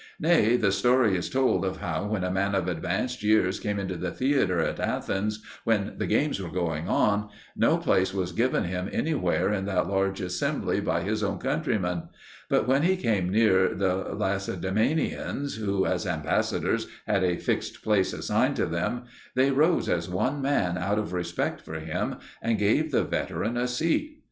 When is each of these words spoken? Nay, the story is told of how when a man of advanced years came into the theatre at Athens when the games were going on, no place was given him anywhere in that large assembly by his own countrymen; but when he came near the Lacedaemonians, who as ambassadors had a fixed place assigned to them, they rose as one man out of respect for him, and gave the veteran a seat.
Nay, 0.19 0.57
the 0.57 0.71
story 0.71 1.15
is 1.15 1.29
told 1.29 1.63
of 1.63 1.77
how 1.77 2.07
when 2.07 2.23
a 2.23 2.31
man 2.31 2.55
of 2.55 2.67
advanced 2.67 3.21
years 3.21 3.59
came 3.59 3.77
into 3.77 3.95
the 3.95 4.09
theatre 4.09 4.59
at 4.59 4.79
Athens 4.79 5.43
when 5.63 5.93
the 5.99 6.07
games 6.07 6.41
were 6.41 6.49
going 6.49 6.89
on, 6.89 7.29
no 7.55 7.77
place 7.77 8.11
was 8.11 8.31
given 8.31 8.63
him 8.63 8.89
anywhere 8.91 9.53
in 9.53 9.65
that 9.65 9.87
large 9.87 10.19
assembly 10.19 10.79
by 10.81 11.01
his 11.03 11.21
own 11.23 11.37
countrymen; 11.37 12.09
but 12.49 12.67
when 12.67 12.81
he 12.81 12.97
came 12.97 13.29
near 13.29 13.75
the 13.75 13.93
Lacedaemonians, 14.15 15.57
who 15.57 15.85
as 15.85 16.07
ambassadors 16.07 16.87
had 17.05 17.23
a 17.23 17.37
fixed 17.37 17.83
place 17.83 18.11
assigned 18.11 18.55
to 18.55 18.65
them, 18.65 19.03
they 19.35 19.51
rose 19.51 19.87
as 19.87 20.09
one 20.09 20.41
man 20.41 20.79
out 20.79 20.97
of 20.97 21.13
respect 21.13 21.61
for 21.61 21.79
him, 21.79 22.15
and 22.41 22.57
gave 22.57 22.89
the 22.91 23.03
veteran 23.03 23.55
a 23.55 23.67
seat. 23.67 24.17